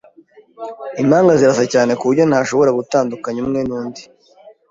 [1.01, 4.01] Impanga zirasa cyane kuburyo ntashobora gutandukanya umwe nundi.